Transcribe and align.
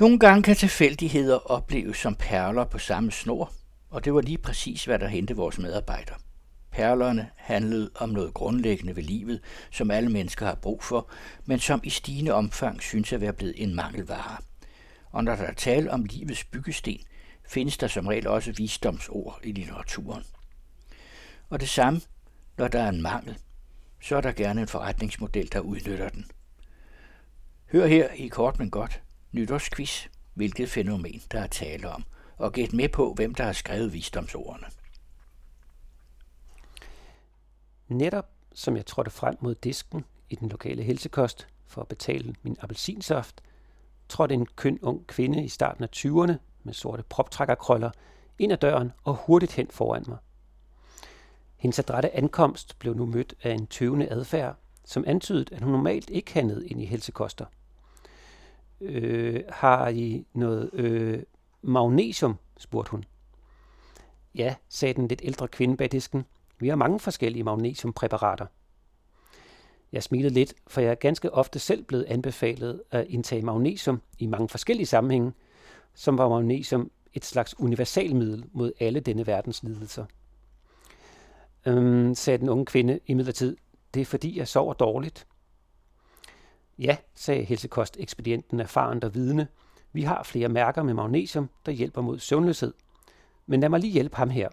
Nogle 0.00 0.18
gange 0.18 0.42
kan 0.42 0.56
tilfældigheder 0.56 1.50
opleves 1.50 1.96
som 1.96 2.14
perler 2.14 2.64
på 2.64 2.78
samme 2.78 3.12
snor, 3.12 3.52
og 3.90 4.04
det 4.04 4.14
var 4.14 4.20
lige 4.20 4.38
præcis, 4.38 4.84
hvad 4.84 4.98
der 4.98 5.08
hentede 5.08 5.36
vores 5.36 5.58
medarbejdere. 5.58 6.16
Perlerne 6.70 7.30
handlede 7.36 7.90
om 7.94 8.08
noget 8.08 8.34
grundlæggende 8.34 8.96
ved 8.96 9.02
livet, 9.02 9.40
som 9.70 9.90
alle 9.90 10.10
mennesker 10.10 10.46
har 10.46 10.54
brug 10.54 10.82
for, 10.82 11.08
men 11.44 11.58
som 11.58 11.80
i 11.84 11.90
stigende 11.90 12.32
omfang 12.32 12.82
synes 12.82 13.12
at 13.12 13.20
være 13.20 13.32
blevet 13.32 13.62
en 13.62 13.74
mangelvare. 13.74 14.36
Og 15.10 15.24
når 15.24 15.36
der 15.36 15.44
er 15.44 15.54
tale 15.54 15.90
om 15.90 16.04
livets 16.04 16.44
byggesten, 16.44 17.00
findes 17.48 17.78
der 17.78 17.86
som 17.86 18.06
regel 18.06 18.26
også 18.26 18.52
visdomsord 18.52 19.40
i 19.42 19.52
litteraturen. 19.52 20.24
Og 21.48 21.60
det 21.60 21.68
samme, 21.68 22.00
når 22.58 22.68
der 22.68 22.82
er 22.82 22.88
en 22.88 23.02
mangel, 23.02 23.38
så 24.02 24.16
er 24.16 24.20
der 24.20 24.32
gerne 24.32 24.60
en 24.60 24.68
forretningsmodel, 24.68 25.52
der 25.52 25.60
udnytter 25.60 26.08
den. 26.08 26.26
Hør 27.72 27.86
her 27.86 28.08
i 28.08 28.28
kort 28.28 28.58
men 28.58 28.70
godt 28.70 29.02
nytårsquiz, 29.32 30.06
hvilket 30.34 30.68
fænomen 30.68 31.22
der 31.32 31.40
er 31.40 31.46
tale 31.46 31.88
om, 31.90 32.04
og 32.36 32.52
gæt 32.52 32.72
med 32.72 32.88
på, 32.88 33.14
hvem 33.14 33.34
der 33.34 33.44
har 33.44 33.52
skrevet 33.52 33.92
visdomsordene. 33.92 34.66
Netop 37.88 38.26
som 38.56 38.76
jeg 38.76 38.86
trådte 38.86 39.10
frem 39.10 39.36
mod 39.40 39.54
disken 39.54 40.04
i 40.30 40.34
den 40.34 40.48
lokale 40.48 40.82
helsekost 40.82 41.48
for 41.66 41.80
at 41.80 41.88
betale 41.88 42.34
min 42.42 42.56
appelsinsaft, 42.60 43.40
trådte 44.08 44.34
en 44.34 44.46
køn 44.46 44.78
ung 44.82 45.06
kvinde 45.06 45.44
i 45.44 45.48
starten 45.48 45.84
af 45.84 45.88
20'erne 45.96 46.32
med 46.62 46.72
sorte 46.72 47.02
proptrækkerkrøller 47.02 47.90
ind 48.38 48.52
ad 48.52 48.56
døren 48.56 48.92
og 49.04 49.14
hurtigt 49.14 49.52
hen 49.52 49.68
foran 49.70 50.04
mig. 50.08 50.18
Hendes 51.56 51.78
adrette 51.78 52.16
ankomst 52.16 52.78
blev 52.78 52.94
nu 52.94 53.06
mødt 53.06 53.34
af 53.42 53.50
en 53.50 53.66
tøvende 53.66 54.08
adfærd, 54.08 54.56
som 54.84 55.04
antydede, 55.06 55.54
at 55.54 55.62
hun 55.62 55.72
normalt 55.72 56.10
ikke 56.10 56.32
handlede 56.32 56.68
ind 56.68 56.82
i 56.82 56.84
helsekoster. 56.84 57.46
Øh, 58.80 59.42
har 59.48 59.88
I 59.88 60.26
noget 60.34 60.70
øh, 60.72 61.22
magnesium, 61.62 62.36
spurgte 62.58 62.90
hun. 62.90 63.04
Ja, 64.34 64.54
sagde 64.68 64.94
den 64.94 65.08
lidt 65.08 65.20
ældre 65.24 65.48
kvinde 65.48 65.76
bag 65.76 65.92
disken. 65.92 66.24
Vi 66.58 66.68
har 66.68 66.76
mange 66.76 67.00
forskellige 67.00 67.44
magnesiumpræparater. 67.44 68.46
Jeg 69.92 70.02
smilede 70.02 70.34
lidt, 70.34 70.54
for 70.66 70.80
jeg 70.80 70.90
er 70.90 70.94
ganske 70.94 71.32
ofte 71.32 71.58
selv 71.58 71.82
blevet 71.82 72.04
anbefalet 72.04 72.82
at 72.90 73.06
indtage 73.08 73.42
magnesium 73.42 74.02
i 74.18 74.26
mange 74.26 74.48
forskellige 74.48 74.86
sammenhænge, 74.86 75.32
som 75.94 76.18
var 76.18 76.28
magnesium 76.28 76.90
et 77.14 77.24
slags 77.24 77.60
universalmiddel 77.60 78.44
mod 78.52 78.72
alle 78.80 79.00
denne 79.00 79.26
verdens 79.26 79.62
lidelser. 79.62 80.04
Øhm, 81.66 82.14
sagde 82.14 82.38
den 82.38 82.48
unge 82.48 82.66
kvinde 82.66 83.00
imidlertid, 83.06 83.56
det 83.94 84.00
er 84.00 84.04
fordi 84.04 84.38
jeg 84.38 84.48
sover 84.48 84.74
dårligt. 84.74 85.26
Ja, 86.78 86.96
sagde 87.14 87.44
helsekostekspedienten 87.44 88.60
erfaren 88.60 89.04
og 89.04 89.14
vidne. 89.14 89.48
Vi 89.92 90.02
har 90.02 90.22
flere 90.22 90.48
mærker 90.48 90.82
med 90.82 90.94
magnesium, 90.94 91.50
der 91.66 91.72
hjælper 91.72 92.00
mod 92.00 92.18
søvnløshed. 92.18 92.74
Men 93.46 93.60
lad 93.60 93.68
mig 93.68 93.80
lige 93.80 93.92
hjælpe 93.92 94.16
ham 94.16 94.30
her. 94.30 94.48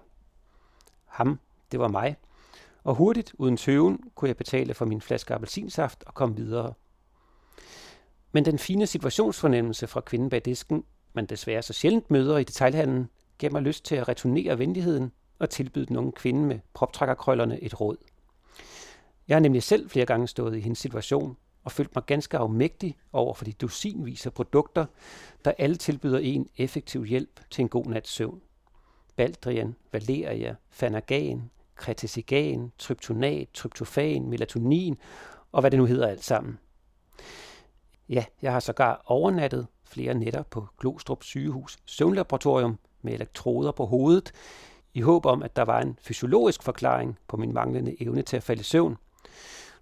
Ham, 1.05 1.39
det 1.71 1.79
var 1.79 1.88
mig. 1.88 2.16
Og 2.83 2.95
hurtigt, 2.95 3.35
uden 3.38 3.57
tøven, 3.57 3.99
kunne 4.16 4.27
jeg 4.27 4.38
betale 4.38 4.73
for 4.73 4.85
min 4.85 5.01
flaske 5.01 5.33
appelsinsaft 5.33 6.03
og 6.03 6.13
komme 6.13 6.35
videre. 6.35 6.73
Men 8.31 8.45
den 8.45 8.59
fine 8.59 8.88
situationsfornemmelse 8.88 9.88
fra 9.88 10.01
kvinden 10.01 10.29
bag 10.29 10.41
disken, 10.45 10.83
man 11.13 11.25
desværre 11.25 11.61
så 11.61 11.73
sjældent 11.73 12.11
møder 12.11 12.38
i 12.38 12.44
detaljhandlen, 12.44 13.09
gav 13.38 13.51
mig 13.51 13.61
lyst 13.61 13.85
til 13.85 13.95
at 13.95 14.07
returnere 14.07 14.59
venligheden 14.59 15.11
og 15.39 15.49
tilbyde 15.49 15.85
den 15.85 15.97
unge 15.97 16.11
kvinde 16.11 16.41
med 16.47 16.59
proptrækkerkrøllerne 16.73 17.63
et 17.63 17.81
råd. 17.81 17.97
Jeg 19.27 19.35
har 19.35 19.39
nemlig 19.39 19.63
selv 19.63 19.89
flere 19.89 20.05
gange 20.05 20.27
stået 20.27 20.57
i 20.57 20.59
hendes 20.59 20.79
situation 20.79 21.38
og 21.64 21.72
følt 21.72 21.95
mig 21.95 22.06
ganske 22.06 22.38
afmægtig 22.38 22.97
over 23.14 23.33
for 23.33 23.45
de 23.45 23.52
dusinvis 23.53 24.25
af 24.25 24.33
produkter, 24.33 24.86
der 25.45 25.52
alle 25.58 25.75
tilbyder 25.75 26.19
en 26.19 26.47
effektiv 26.58 27.06
hjælp 27.06 27.39
til 27.52 27.61
en 27.61 27.69
god 27.69 27.86
nats 27.86 28.09
søvn. 28.09 28.42
Baldrian, 29.16 29.75
Valeria, 29.91 30.56
Fanagan, 30.69 31.50
Kretesigan, 31.75 32.72
Tryptonat, 32.78 33.47
Tryptofan, 33.53 34.29
Melatonin 34.29 34.97
og 35.51 35.62
hvad 35.62 35.72
det 35.72 35.79
nu 35.79 35.85
hedder 35.85 36.07
alt 36.07 36.24
sammen. 36.24 36.59
Ja, 38.09 38.25
jeg 38.41 38.51
har 38.51 38.59
sågar 38.59 39.03
overnattet 39.06 39.68
flere 39.84 40.13
nætter 40.13 40.44
på 40.44 40.68
Glostrup 40.80 41.24
sygehus 41.24 41.78
søvnlaboratorium 41.85 42.80
med 43.01 43.13
elektroder 43.13 43.72
på 43.72 43.85
hovedet, 43.85 44.31
i 44.94 45.01
håb 45.01 45.25
om, 45.25 45.44
at 45.44 45.56
der 45.56 45.62
var 45.62 45.81
en 45.81 45.97
fysiologisk 46.01 46.63
forklaring 46.63 47.18
på 47.28 47.38
min 47.38 47.53
manglende 47.53 48.01
evne 48.01 48.22
til 48.22 48.38
at 48.38 48.44
falde 48.44 48.59
i 48.59 48.63
søvn, 48.63 48.97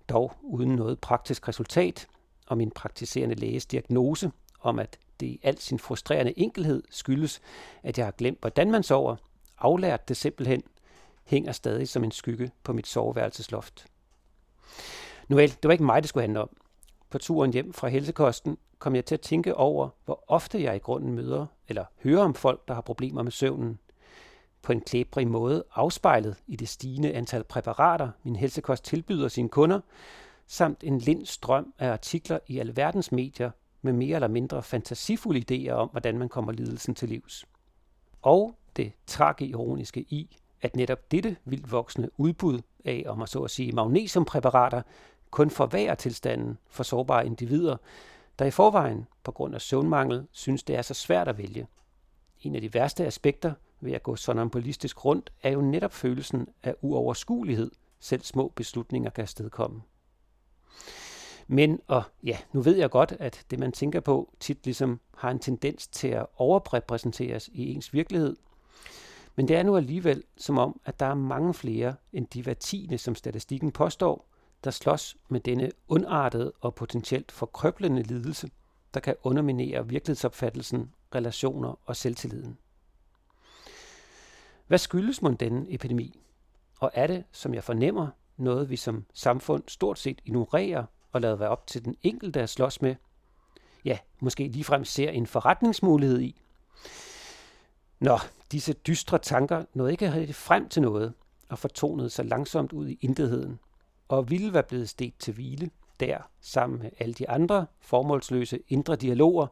dog 0.09 0.33
uden 0.41 0.75
noget 0.75 0.99
praktisk 0.99 1.47
resultat, 1.47 2.07
og 2.47 2.57
min 2.57 2.71
praktiserende 2.71 3.35
læges 3.35 3.65
diagnose 3.65 4.31
om, 4.59 4.79
at 4.79 4.99
det 5.19 5.25
i 5.25 5.39
al 5.43 5.59
sin 5.59 5.79
frustrerende 5.79 6.39
enkelhed 6.39 6.83
skyldes, 6.89 7.41
at 7.83 7.97
jeg 7.97 8.05
har 8.05 8.11
glemt, 8.11 8.41
hvordan 8.41 8.71
man 8.71 8.83
sover, 8.83 9.15
aflært 9.57 10.07
det 10.09 10.17
simpelthen, 10.17 10.63
hænger 11.23 11.51
stadig 11.51 11.89
som 11.89 12.03
en 12.03 12.11
skygge 12.11 12.51
på 12.63 12.73
mit 12.73 12.87
soveværelsesloft. 12.87 13.85
Nu 15.27 15.35
vel, 15.35 15.49
det 15.49 15.63
var 15.63 15.71
ikke 15.71 15.83
mig, 15.83 16.03
det 16.03 16.09
skulle 16.09 16.23
handle 16.23 16.41
om. 16.41 16.49
På 17.09 17.17
turen 17.17 17.53
hjem 17.53 17.73
fra 17.73 17.87
helsekosten 17.87 18.57
kom 18.79 18.95
jeg 18.95 19.05
til 19.05 19.15
at 19.15 19.21
tænke 19.21 19.55
over, 19.55 19.89
hvor 20.05 20.23
ofte 20.27 20.63
jeg 20.63 20.75
i 20.75 20.79
grunden 20.79 21.13
møder 21.13 21.45
eller 21.67 21.85
hører 22.03 22.23
om 22.23 22.33
folk, 22.33 22.67
der 22.67 22.73
har 22.73 22.81
problemer 22.81 23.23
med 23.23 23.31
søvnen. 23.31 23.79
På 24.61 24.71
en 24.71 24.81
klæbrig 24.81 25.27
måde 25.27 25.63
afspejlet 25.75 26.35
i 26.47 26.55
det 26.55 26.69
stigende 26.69 27.13
antal 27.13 27.43
præparater, 27.43 28.09
min 28.23 28.35
helsekost 28.35 28.83
tilbyder 28.83 29.27
sine 29.27 29.49
kunder, 29.49 29.79
samt 30.47 30.83
en 30.83 30.97
lind 30.97 31.25
strøm 31.25 31.73
af 31.79 31.91
artikler 31.91 32.39
i 32.47 32.59
alverdens 32.59 33.11
medier 33.11 33.51
med 33.81 33.93
mere 33.93 34.15
eller 34.15 34.27
mindre 34.27 34.63
fantasifulde 34.63 35.43
idéer 35.51 35.71
om, 35.71 35.89
hvordan 35.91 36.17
man 36.17 36.29
kommer 36.29 36.51
lidelsen 36.51 36.95
til 36.95 37.09
livs. 37.09 37.45
Og 38.21 38.55
det 38.75 38.91
tragiironiske 39.07 40.01
i, 40.01 40.37
at 40.61 40.75
netop 40.75 41.11
dette 41.11 41.35
vildt 41.45 41.71
voksende 41.71 42.09
udbud 42.17 42.61
af, 42.85 43.03
om 43.07 43.21
at 43.21 43.29
så 43.29 43.39
at 43.39 43.51
sige, 43.51 43.71
magnesiumpræparater, 43.71 44.81
kun 45.31 45.49
forværrer 45.49 45.95
tilstanden 45.95 46.57
for 46.69 46.83
sårbare 46.83 47.25
individer, 47.25 47.77
der 48.39 48.45
i 48.45 48.51
forvejen 48.51 49.07
på 49.23 49.31
grund 49.31 49.55
af 49.55 49.61
søvnmangel 49.61 50.27
synes, 50.31 50.63
det 50.63 50.75
er 50.75 50.81
så 50.81 50.93
svært 50.93 51.27
at 51.27 51.37
vælge. 51.37 51.67
En 52.41 52.55
af 52.55 52.61
de 52.61 52.73
værste 52.73 53.05
aspekter 53.05 53.53
ved 53.81 53.91
at 53.93 54.03
gå 54.03 54.15
sonambulistisk 54.15 55.05
rundt, 55.05 55.31
er 55.43 55.49
jo 55.49 55.61
netop 55.61 55.93
følelsen 55.93 56.47
af 56.63 56.75
uoverskuelighed, 56.81 57.71
selv 57.99 58.21
små 58.21 58.47
beslutninger 58.55 59.09
kan 59.09 59.27
stedkomme. 59.27 59.81
Men, 61.47 61.79
og 61.87 62.03
ja, 62.23 62.37
nu 62.53 62.61
ved 62.61 62.75
jeg 62.75 62.89
godt, 62.89 63.13
at 63.19 63.45
det 63.51 63.59
man 63.59 63.71
tænker 63.71 63.99
på 63.99 64.33
tit 64.39 64.65
ligesom 64.65 64.99
har 65.17 65.31
en 65.31 65.39
tendens 65.39 65.87
til 65.87 66.07
at 66.07 66.25
overrepræsenteres 66.35 67.49
i 67.53 67.73
ens 67.73 67.93
virkelighed. 67.93 68.35
Men 69.35 69.47
det 69.47 69.55
er 69.55 69.63
nu 69.63 69.77
alligevel 69.77 70.23
som 70.37 70.57
om, 70.57 70.79
at 70.85 70.99
der 70.99 71.05
er 71.05 71.13
mange 71.13 71.53
flere 71.53 71.95
end 72.13 72.27
de 72.27 72.43
hver 72.43 72.97
som 72.97 73.15
statistikken 73.15 73.71
påstår, 73.71 74.27
der 74.63 74.71
slås 74.71 75.17
med 75.29 75.39
denne 75.39 75.71
ondartede 75.87 76.53
og 76.61 76.75
potentielt 76.75 77.31
forkrøblende 77.31 78.03
lidelse, 78.03 78.49
der 78.93 78.99
kan 78.99 79.15
underminere 79.23 79.87
virkelighedsopfattelsen, 79.87 80.91
relationer 81.15 81.79
og 81.85 81.95
selvtilliden. 81.95 82.57
Hvad 84.71 84.79
skyldes 84.79 85.21
mon 85.21 85.35
denne 85.35 85.65
epidemi? 85.69 86.19
Og 86.79 86.91
er 86.93 87.07
det, 87.07 87.23
som 87.31 87.53
jeg 87.53 87.63
fornemmer, 87.63 88.07
noget 88.37 88.69
vi 88.69 88.75
som 88.75 89.05
samfund 89.13 89.63
stort 89.67 89.99
set 89.99 90.21
ignorerer 90.25 90.85
og 91.11 91.21
lader 91.21 91.35
være 91.35 91.49
op 91.49 91.67
til 91.67 91.85
den 91.85 91.95
enkelte 92.03 92.41
at 92.41 92.49
slås 92.49 92.81
med? 92.81 92.95
Ja, 93.85 93.97
måske 94.19 94.47
ligefrem 94.47 94.85
ser 94.85 95.09
en 95.09 95.27
forretningsmulighed 95.27 96.21
i. 96.21 96.41
Nå, 97.99 98.19
disse 98.51 98.73
dystre 98.73 99.19
tanker 99.19 99.65
nåede 99.73 99.91
ikke 99.91 100.13
rigtig 100.13 100.35
frem 100.35 100.69
til 100.69 100.81
noget 100.81 101.13
og 101.49 101.59
fortonede 101.59 102.09
sig 102.09 102.25
langsomt 102.25 102.73
ud 102.73 102.87
i 102.87 102.97
intetheden, 103.01 103.59
og 104.07 104.29
ville 104.29 104.53
være 104.53 104.63
blevet 104.63 104.89
stedt 104.89 105.19
til 105.19 105.33
hvile 105.33 105.69
der 105.99 106.17
sammen 106.41 106.79
med 106.79 106.89
alle 106.99 107.13
de 107.13 107.29
andre 107.29 107.65
formålsløse 107.79 108.59
indre 108.67 108.95
dialoger, 108.95 109.47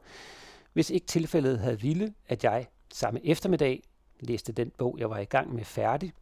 hvis 0.73 0.89
ikke 0.89 1.07
tilfældet 1.07 1.59
havde 1.59 1.81
ville, 1.81 2.13
at 2.27 2.43
jeg 2.43 2.67
samme 2.93 3.25
eftermiddag 3.25 3.83
læste 4.19 4.51
den 4.51 4.71
bog, 4.77 4.95
jeg 4.99 5.09
var 5.09 5.17
i 5.17 5.25
gang 5.25 5.55
med 5.55 5.65
færdig, 5.65 6.13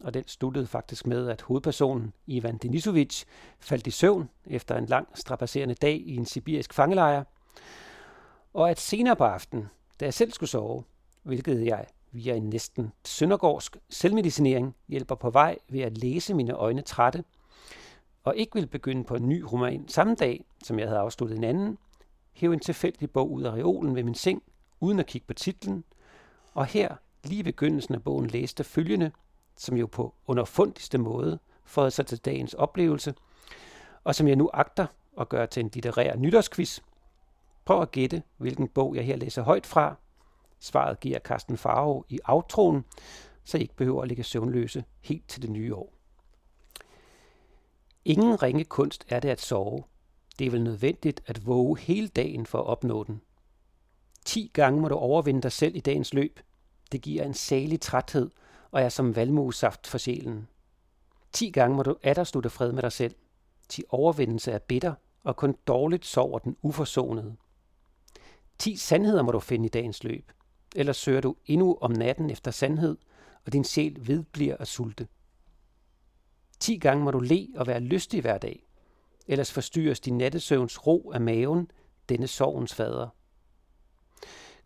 og 0.00 0.14
den 0.14 0.28
sluttede 0.28 0.66
faktisk 0.66 1.06
med, 1.06 1.28
at 1.28 1.42
hovedpersonen 1.42 2.12
Ivan 2.26 2.56
Denisovic 2.56 3.24
faldt 3.60 3.86
i 3.86 3.90
søvn 3.90 4.30
efter 4.46 4.76
en 4.76 4.86
lang, 4.86 5.08
strapasserende 5.14 5.74
dag 5.74 5.94
i 5.94 6.16
en 6.16 6.26
sibirisk 6.26 6.74
fangelejr, 6.74 7.24
og 8.54 8.70
at 8.70 8.80
senere 8.80 9.16
på 9.16 9.24
aftenen, 9.24 9.68
da 10.00 10.04
jeg 10.04 10.14
selv 10.14 10.32
skulle 10.32 10.50
sove, 10.50 10.84
hvilket 11.22 11.66
jeg 11.66 11.86
via 12.12 12.34
en 12.34 12.50
næsten 12.50 12.92
søndergårdsk 13.04 13.76
selvmedicinering 13.88 14.76
hjælper 14.88 15.14
på 15.14 15.30
vej 15.30 15.58
ved 15.68 15.80
at 15.80 15.98
læse 15.98 16.34
mine 16.34 16.52
øjne 16.52 16.82
trætte, 16.82 17.24
og 18.24 18.36
ikke 18.36 18.54
vil 18.54 18.66
begynde 18.66 19.04
på 19.04 19.14
en 19.14 19.28
ny 19.28 19.40
roman 19.40 19.88
samme 19.88 20.14
dag, 20.14 20.44
som 20.64 20.78
jeg 20.78 20.88
havde 20.88 21.00
afsluttet 21.00 21.38
en 21.38 21.44
anden, 21.44 21.78
hæv 22.32 22.52
en 22.52 22.60
tilfældig 22.60 23.10
bog 23.10 23.32
ud 23.32 23.42
af 23.42 23.50
reolen 23.50 23.94
ved 23.94 24.02
min 24.02 24.14
seng, 24.14 24.42
uden 24.80 25.00
at 25.00 25.06
kigge 25.06 25.26
på 25.26 25.34
titlen, 25.34 25.84
og 26.54 26.66
her 26.66 26.96
lige 27.24 27.40
i 27.40 27.42
begyndelsen 27.42 27.94
af 27.94 28.02
bogen 28.02 28.26
læste 28.26 28.64
følgende, 28.64 29.10
som 29.56 29.76
jo 29.76 29.86
på 29.86 30.14
underfundigste 30.26 30.98
måde 30.98 31.38
fået 31.64 31.92
sig 31.92 32.06
til 32.06 32.18
dagens 32.18 32.54
oplevelse, 32.54 33.14
og 34.04 34.14
som 34.14 34.28
jeg 34.28 34.36
nu 34.36 34.50
agter 34.52 34.86
at 35.20 35.28
gøre 35.28 35.46
til 35.46 35.60
en 35.60 35.70
litterær 35.74 36.16
nytårsquiz. 36.16 36.80
Prøv 37.64 37.82
at 37.82 37.90
gætte, 37.90 38.22
hvilken 38.36 38.68
bog 38.68 38.96
jeg 38.96 39.04
her 39.04 39.16
læser 39.16 39.42
højt 39.42 39.66
fra. 39.66 39.96
Svaret 40.58 41.00
giver 41.00 41.18
Carsten 41.18 41.56
Faro 41.56 42.04
i 42.08 42.18
aftroen, 42.24 42.84
så 43.44 43.58
I 43.58 43.60
ikke 43.60 43.76
behøver 43.76 44.02
at 44.02 44.08
ligge 44.08 44.22
søvnløse 44.22 44.84
helt 45.00 45.28
til 45.28 45.42
det 45.42 45.50
nye 45.50 45.74
år. 45.74 45.92
Ingen 48.04 48.42
ringe 48.42 48.64
kunst 48.64 49.04
er 49.08 49.20
det 49.20 49.28
at 49.28 49.40
sove. 49.40 49.84
Det 50.38 50.46
er 50.46 50.50
vel 50.50 50.64
nødvendigt 50.64 51.22
at 51.26 51.46
våge 51.46 51.78
hele 51.78 52.08
dagen 52.08 52.46
for 52.46 52.58
at 52.58 52.66
opnå 52.66 53.04
den. 53.04 53.20
10 54.24 54.50
gange 54.52 54.80
må 54.80 54.88
du 54.88 54.94
overvinde 54.94 55.40
dig 55.40 55.52
selv 55.52 55.76
i 55.76 55.80
dagens 55.80 56.14
løb. 56.14 56.40
Det 56.92 57.02
giver 57.02 57.24
en 57.24 57.34
salig 57.34 57.80
træthed 57.80 58.30
og 58.70 58.82
er 58.82 58.88
som 58.88 59.16
valmuesaft 59.16 59.86
for 59.86 59.98
sjælen. 59.98 60.48
10 61.32 61.50
gange 61.50 61.76
må 61.76 61.82
du 61.82 61.96
slutte 62.24 62.50
fred 62.50 62.72
med 62.72 62.82
dig 62.82 62.92
selv. 62.92 63.14
Ti 63.68 63.84
overvindelse 63.88 64.52
er 64.52 64.58
bitter, 64.58 64.94
og 65.24 65.36
kun 65.36 65.56
dårligt 65.66 66.06
sover 66.06 66.38
den 66.38 66.56
uforsonede. 66.62 67.36
10 68.58 68.76
sandheder 68.76 69.22
må 69.22 69.32
du 69.32 69.40
finde 69.40 69.66
i 69.66 69.68
dagens 69.68 70.04
løb. 70.04 70.32
Ellers 70.76 70.96
søger 70.96 71.20
du 71.20 71.36
endnu 71.46 71.78
om 71.80 71.90
natten 71.90 72.30
efter 72.30 72.50
sandhed, 72.50 72.96
og 73.46 73.52
din 73.52 73.64
sjæl 73.64 74.06
vedbliver 74.06 74.56
at 74.56 74.68
sulte. 74.68 75.08
10 76.60 76.78
gange 76.78 77.04
må 77.04 77.10
du 77.10 77.20
le 77.20 77.48
og 77.56 77.66
være 77.66 77.80
lystig 77.80 78.20
hver 78.20 78.38
dag. 78.38 78.66
Ellers 79.26 79.52
forstyrres 79.52 80.00
din 80.00 80.18
nattesøvns 80.18 80.86
ro 80.86 81.10
af 81.10 81.20
maven, 81.20 81.70
denne 82.08 82.26
sovens 82.26 82.74
fader. 82.74 83.08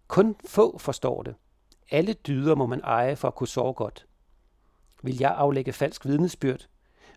Kun 0.08 0.36
få 0.46 0.78
forstår 0.78 1.22
det. 1.22 1.34
Alle 1.90 2.12
dyder 2.12 2.54
må 2.54 2.66
man 2.66 2.80
eje 2.80 3.16
for 3.16 3.28
at 3.28 3.34
kunne 3.34 3.48
sove 3.48 3.74
godt. 3.74 4.06
Vil 5.02 5.18
jeg 5.18 5.34
aflægge 5.34 5.72
falsk 5.72 6.04
vidnesbyrd? 6.04 6.68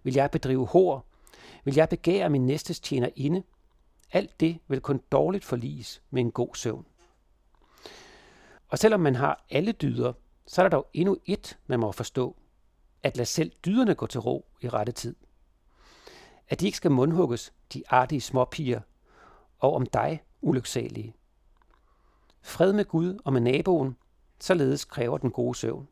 Vil 0.03 0.13
jeg 0.13 0.31
bedrive 0.31 0.67
hår? 0.67 1.05
Vil 1.63 1.75
jeg 1.75 1.89
begære 1.89 2.29
min 2.29 2.45
næstes 2.45 2.79
tjener 2.79 3.09
inde? 3.15 3.43
Alt 4.11 4.39
det 4.39 4.59
vil 4.67 4.81
kun 4.81 5.01
dårligt 5.11 5.45
forliges 5.45 6.01
med 6.09 6.21
en 6.21 6.31
god 6.31 6.55
søvn. 6.55 6.85
Og 8.67 8.79
selvom 8.79 8.99
man 8.99 9.15
har 9.15 9.45
alle 9.49 9.71
dyder, 9.71 10.13
så 10.45 10.61
er 10.61 10.63
der 10.63 10.69
dog 10.77 10.87
endnu 10.93 11.17
et, 11.25 11.57
man 11.67 11.79
må 11.79 11.91
forstå. 11.91 12.35
At 13.03 13.17
lade 13.17 13.25
selv 13.25 13.51
dyderne 13.65 13.95
gå 13.95 14.07
til 14.07 14.19
ro 14.19 14.45
i 14.61 14.69
rette 14.69 14.91
tid. 14.91 15.15
At 16.49 16.59
de 16.59 16.65
ikke 16.65 16.77
skal 16.77 16.91
mundhugges, 16.91 17.53
de 17.73 17.83
artige 17.89 18.21
småpiger, 18.21 18.81
og 19.59 19.73
om 19.73 19.85
dig, 19.85 20.23
ulyksalige. 20.41 21.15
Fred 22.41 22.73
med 22.73 22.85
Gud 22.85 23.19
og 23.25 23.33
med 23.33 23.41
naboen, 23.41 23.97
således 24.41 24.85
kræver 24.85 25.17
den 25.17 25.31
gode 25.31 25.55
søvn. 25.55 25.87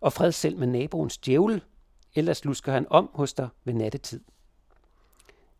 Og 0.00 0.12
fred 0.12 0.32
selv 0.32 0.58
med 0.58 0.66
naboens 0.66 1.18
djævel, 1.18 1.62
ellers 2.14 2.44
lusker 2.44 2.72
han 2.72 2.86
om 2.90 3.10
hos 3.14 3.34
dig 3.34 3.48
ved 3.64 3.74
nattetid. 3.74 4.20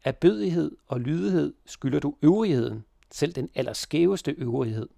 Af 0.05 0.17
bødighed 0.17 0.77
og 0.87 1.01
lydighed 1.01 1.55
skylder 1.67 2.01
du 2.01 2.17
øvrigheden, 2.23 2.85
selv 3.11 3.33
den 3.33 3.49
allerskæveste 3.55 4.31
øvrighed. 4.31 4.89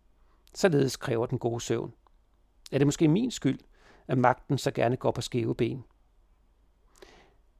Således 0.55 0.97
kræver 0.97 1.27
den 1.27 1.39
gode 1.39 1.61
søvn. 1.61 1.93
Er 2.73 2.79
det 2.79 2.87
måske 2.87 3.09
min 3.09 3.31
skyld, 3.31 3.59
at 4.09 4.19
magten 4.19 4.59
så 4.59 4.71
gerne 4.71 4.97
går 4.97 5.11
på 5.11 5.21
skæve 5.21 5.55
ben? 5.55 5.85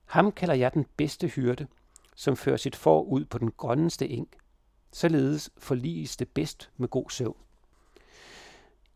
Ham 0.05 0.33
kalder 0.33 0.55
jeg 0.55 0.75
den 0.75 0.87
bedste 0.97 1.29
hyrde, 1.29 1.67
som 2.17 2.37
fører 2.37 2.57
sit 2.57 2.77
for 2.77 3.03
ud 3.03 3.25
på 3.25 3.39
den 3.39 3.51
grønneste 3.51 4.09
eng. 4.09 4.29
Således 4.93 5.51
forliges 5.59 6.17
det 6.17 6.29
bedst 6.29 6.71
med 6.77 6.89
god 6.89 7.11
søvn. 7.11 7.37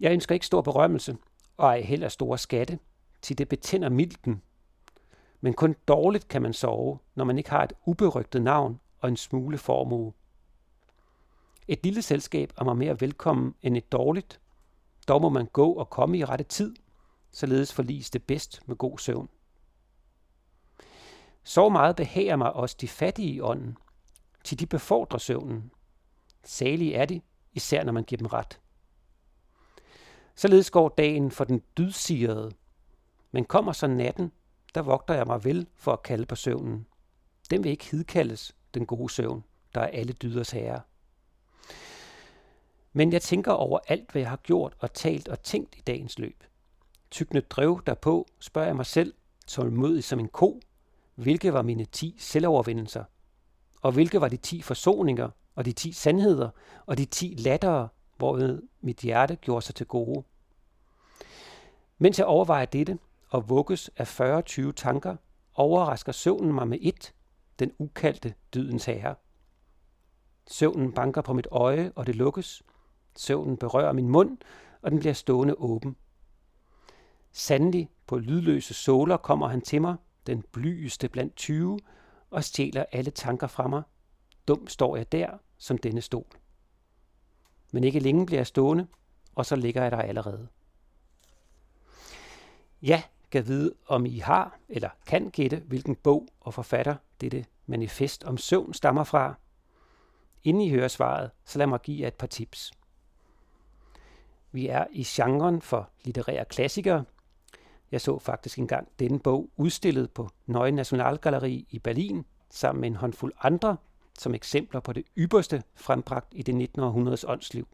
Jeg 0.00 0.12
ønsker 0.12 0.34
ikke 0.34 0.46
stor 0.46 0.62
berømmelse, 0.62 1.16
og 1.56 1.68
ej 1.68 1.80
heller 1.80 2.08
store 2.08 2.38
skatte, 2.38 2.78
til 3.22 3.38
det 3.38 3.48
betænder 3.48 3.88
milten. 3.88 4.42
Men 5.40 5.54
kun 5.54 5.76
dårligt 5.88 6.28
kan 6.28 6.42
man 6.42 6.52
sove, 6.52 6.98
når 7.14 7.24
man 7.24 7.38
ikke 7.38 7.50
har 7.50 7.62
et 7.62 7.72
uberygtet 7.86 8.42
navn 8.42 8.80
og 8.98 9.08
en 9.08 9.16
smule 9.16 9.58
formue. 9.58 10.12
Et 11.68 11.84
lille 11.84 12.02
selskab 12.02 12.52
er 12.58 12.64
mig 12.64 12.76
mere 12.76 13.00
velkommen 13.00 13.54
end 13.62 13.76
et 13.76 13.92
dårligt. 13.92 14.40
Dog 15.08 15.20
må 15.20 15.28
man 15.28 15.46
gå 15.46 15.72
og 15.72 15.90
komme 15.90 16.18
i 16.18 16.24
rette 16.24 16.44
tid, 16.44 16.76
således 17.30 17.72
forliges 17.72 18.10
det 18.10 18.22
bedst 18.22 18.62
med 18.66 18.76
god 18.76 18.98
søvn. 18.98 19.28
Så 21.44 21.68
meget 21.68 21.96
behager 21.96 22.36
mig 22.36 22.52
også 22.52 22.76
de 22.80 22.88
fattige 22.88 23.32
i 23.32 23.40
ånden, 23.40 23.76
til 24.44 24.60
de 24.60 24.66
befordrer 24.66 25.18
søvnen. 25.18 25.70
Salige 26.44 26.94
er 26.94 27.04
de, 27.04 27.20
især 27.52 27.84
når 27.84 27.92
man 27.92 28.04
giver 28.04 28.18
dem 28.18 28.26
ret. 28.26 28.60
Således 30.36 30.70
går 30.70 30.88
dagen 30.88 31.30
for 31.30 31.44
den 31.44 31.62
dydsigede. 31.78 32.52
Men 33.32 33.44
kommer 33.44 33.72
så 33.72 33.86
natten, 33.86 34.32
der 34.74 34.82
vogter 34.82 35.14
jeg 35.14 35.26
mig 35.26 35.44
vel 35.44 35.66
for 35.76 35.92
at 35.92 36.02
kalde 36.02 36.26
på 36.26 36.36
søvnen. 36.36 36.86
Den 37.50 37.64
vil 37.64 37.70
ikke 37.70 37.90
hidkaldes, 37.90 38.56
den 38.74 38.86
gode 38.86 39.12
søvn, 39.12 39.44
der 39.74 39.80
er 39.80 39.86
alle 39.86 40.12
dyders 40.12 40.50
herre. 40.50 40.80
Men 42.92 43.12
jeg 43.12 43.22
tænker 43.22 43.52
over 43.52 43.78
alt, 43.88 44.12
hvad 44.12 44.22
jeg 44.22 44.30
har 44.30 44.36
gjort 44.36 44.76
og 44.78 44.92
talt 44.92 45.28
og 45.28 45.42
tænkt 45.42 45.74
i 45.76 45.80
dagens 45.80 46.18
løb. 46.18 46.44
Tykkende 47.10 47.40
drev 47.40 47.82
derpå, 47.86 48.26
spørger 48.40 48.68
jeg 48.68 48.76
mig 48.76 48.86
selv, 48.86 49.14
tålmodig 49.46 50.04
som 50.04 50.18
en 50.18 50.28
ko, 50.28 50.60
hvilke 51.14 51.52
var 51.52 51.62
mine 51.62 51.84
ti 51.84 52.16
selvovervindelser? 52.18 53.04
Og 53.82 53.92
hvilke 53.92 54.20
var 54.20 54.28
de 54.28 54.36
ti 54.36 54.62
forsoninger, 54.62 55.30
og 55.54 55.64
de 55.64 55.72
ti 55.72 55.92
sandheder, 55.92 56.50
og 56.86 56.98
de 56.98 57.04
ti 57.04 57.34
lattere, 57.38 57.88
hvorved 58.16 58.62
mit 58.80 59.00
hjerte 59.00 59.36
gjorde 59.36 59.66
sig 59.66 59.74
til 59.74 59.86
gode. 59.86 60.24
Mens 61.98 62.18
jeg 62.18 62.26
overvejer 62.26 62.64
dette 62.64 62.98
og 63.28 63.48
vugges 63.48 63.90
af 63.96 64.20
40-20 64.20 64.72
tanker, 64.72 65.16
overrasker 65.54 66.12
søvnen 66.12 66.52
mig 66.52 66.68
med 66.68 66.78
et, 66.80 67.14
den 67.58 67.72
ukaldte 67.78 68.34
dydens 68.54 68.84
herre. 68.84 69.14
Søvnen 70.46 70.92
banker 70.92 71.22
på 71.22 71.32
mit 71.32 71.46
øje, 71.50 71.92
og 71.96 72.06
det 72.06 72.16
lukkes. 72.16 72.62
Søvnen 73.16 73.56
berører 73.56 73.92
min 73.92 74.08
mund, 74.08 74.38
og 74.82 74.90
den 74.90 74.98
bliver 74.98 75.12
stående 75.12 75.54
åben. 75.58 75.96
Sandelig 77.32 77.90
på 78.06 78.18
lydløse 78.18 78.74
såler 78.74 79.16
kommer 79.16 79.48
han 79.48 79.60
til 79.60 79.80
mig, 79.80 79.96
den 80.26 80.42
blyeste 80.52 81.08
blandt 81.08 81.36
20, 81.36 81.78
og 82.30 82.44
stjæler 82.44 82.84
alle 82.92 83.10
tanker 83.10 83.46
fra 83.46 83.68
mig. 83.68 83.82
Dum 84.48 84.68
står 84.68 84.96
jeg 84.96 85.12
der, 85.12 85.38
som 85.58 85.78
denne 85.78 86.00
stol. 86.00 86.26
Men 87.74 87.84
ikke 87.84 88.00
længe 88.00 88.26
bliver 88.26 88.38
jeg 88.38 88.46
stående, 88.46 88.86
og 89.34 89.46
så 89.46 89.56
ligger 89.56 89.82
jeg 89.82 89.92
der 89.92 89.98
allerede. 89.98 90.48
Ja, 92.82 93.02
kan 93.30 93.46
vide, 93.46 93.74
om 93.86 94.06
I 94.06 94.18
har 94.18 94.58
eller 94.68 94.88
kan 95.06 95.30
gætte, 95.30 95.56
hvilken 95.66 95.96
bog 95.96 96.28
og 96.40 96.54
forfatter 96.54 96.96
dette 97.20 97.44
manifest 97.66 98.24
om 98.24 98.38
søvn 98.38 98.74
stammer 98.74 99.04
fra. 99.04 99.34
Inden 100.44 100.62
I 100.62 100.70
hører 100.70 100.88
svaret, 100.88 101.30
så 101.44 101.58
lad 101.58 101.66
mig 101.66 101.80
give 101.80 102.00
jer 102.00 102.08
et 102.08 102.14
par 102.14 102.26
tips. 102.26 102.72
Vi 104.52 104.66
er 104.66 104.86
i 104.90 105.04
genren 105.06 105.62
for 105.62 105.90
litterære 106.04 106.44
klassikere. 106.44 107.04
Jeg 107.92 108.00
så 108.00 108.18
faktisk 108.18 108.58
engang 108.58 108.88
denne 108.98 109.20
bog 109.20 109.50
udstillet 109.56 110.10
på 110.10 110.28
Neue 110.46 110.70
Nationalgalerie 110.70 111.64
i 111.70 111.78
Berlin 111.78 112.24
sammen 112.50 112.80
med 112.80 112.88
en 112.88 112.96
håndfuld 112.96 113.32
andre 113.42 113.76
som 114.18 114.34
eksempler 114.34 114.80
på 114.80 114.92
det 114.92 115.04
ypperste 115.16 115.62
frembragt 115.74 116.28
i 116.32 116.42
det 116.42 116.54
19. 116.54 116.82
århundredes 116.82 117.24
åndsliv. 117.28 117.68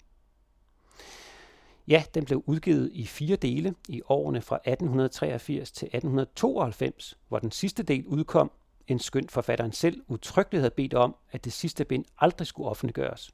Ja, 1.89 2.05
den 2.15 2.25
blev 2.25 2.43
udgivet 2.47 2.91
i 2.93 3.07
fire 3.07 3.37
dele 3.37 3.75
i 3.89 4.03
årene 4.09 4.43
fra 4.43 4.57
1883 4.57 5.71
til 5.71 5.87
1892, 5.87 7.19
hvor 7.29 7.39
den 7.39 7.51
sidste 7.51 7.83
del 7.83 8.07
udkom, 8.07 8.51
en 8.87 8.99
skønt 8.99 9.31
forfatteren 9.31 9.73
selv 9.73 10.03
utryggeligt 10.09 10.61
havde 10.61 10.75
bedt 10.75 10.95
om, 10.95 11.17
at 11.33 11.45
det 11.45 11.53
sidste 11.53 11.85
bind 11.85 12.05
aldrig 12.19 12.47
skulle 12.47 12.69
offentliggøres. 12.69 13.31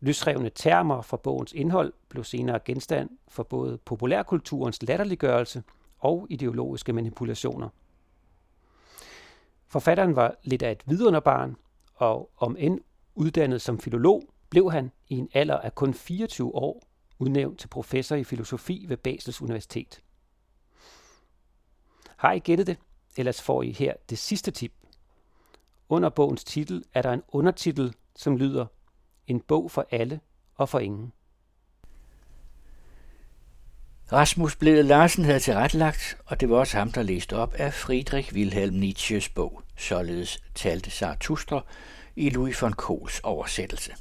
Løsrevne 0.00 0.50
termer 0.50 1.02
fra 1.02 1.16
bogens 1.16 1.52
indhold 1.52 1.92
blev 2.08 2.24
senere 2.24 2.60
genstand 2.64 3.10
for 3.28 3.42
både 3.42 3.78
populærkulturens 3.78 4.82
latterliggørelse 4.82 5.62
og 5.98 6.26
ideologiske 6.30 6.92
manipulationer. 6.92 7.68
Forfatteren 9.68 10.16
var 10.16 10.34
lidt 10.42 10.62
af 10.62 10.72
et 10.72 10.82
vidunderbarn, 10.86 11.56
og 11.94 12.30
om 12.36 12.56
end 12.58 12.80
uddannet 13.14 13.62
som 13.62 13.78
filolog, 13.78 14.22
blev 14.50 14.72
han 14.72 14.92
i 15.08 15.14
en 15.14 15.28
alder 15.32 15.58
af 15.58 15.74
kun 15.74 15.94
24 15.94 16.54
år 16.54 16.82
udnævnt 17.18 17.58
til 17.58 17.68
professor 17.68 18.16
i 18.16 18.24
filosofi 18.24 18.84
ved 18.88 18.96
Basels 18.96 19.42
Universitet. 19.42 20.02
Har 22.16 22.32
I 22.32 22.38
gættet 22.38 22.66
det? 22.66 22.78
Ellers 23.16 23.42
får 23.42 23.62
I 23.62 23.72
her 23.72 23.94
det 24.10 24.18
sidste 24.18 24.50
tip. 24.50 24.72
Under 25.88 26.08
bogens 26.08 26.44
titel 26.44 26.84
er 26.94 27.02
der 27.02 27.12
en 27.12 27.22
undertitel, 27.28 27.94
som 28.16 28.36
lyder 28.36 28.66
En 29.26 29.40
bog 29.40 29.70
for 29.70 29.86
alle 29.90 30.20
og 30.54 30.68
for 30.68 30.78
ingen. 30.78 31.12
Rasmus 34.12 34.56
Blede 34.56 34.82
Larsen 34.82 35.24
havde 35.24 35.40
tilrettelagt, 35.40 36.16
og 36.26 36.40
det 36.40 36.50
var 36.50 36.56
også 36.56 36.76
ham, 36.76 36.92
der 36.92 37.02
læste 37.02 37.36
op 37.36 37.54
af 37.54 37.74
Friedrich 37.74 38.34
Wilhelm 38.34 38.74
Nietzsches 38.74 39.28
bog, 39.28 39.62
således 39.76 40.40
talte 40.54 40.90
Zarathustra 40.90 41.64
i 42.16 42.30
Louis 42.30 42.62
von 42.62 42.72
Kohls 42.72 43.20
oversættelse. 43.20 43.92